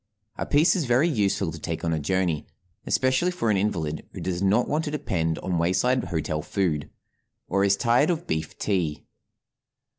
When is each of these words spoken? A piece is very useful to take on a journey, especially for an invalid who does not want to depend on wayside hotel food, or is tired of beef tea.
A 0.35 0.47
piece 0.47 0.75
is 0.75 0.85
very 0.85 1.07
useful 1.07 1.51
to 1.51 1.59
take 1.59 1.83
on 1.85 1.93
a 1.93 1.99
journey, 1.99 2.47
especially 2.87 3.29
for 3.29 3.51
an 3.51 3.57
invalid 3.57 4.03
who 4.13 4.19
does 4.19 4.41
not 4.41 4.67
want 4.67 4.83
to 4.85 4.89
depend 4.89 5.37
on 5.37 5.59
wayside 5.59 6.05
hotel 6.05 6.41
food, 6.41 6.89
or 7.47 7.63
is 7.63 7.77
tired 7.77 8.09
of 8.09 8.25
beef 8.25 8.57
tea. 8.57 9.05